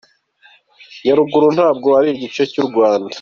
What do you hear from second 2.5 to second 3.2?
cy’u Rwanda?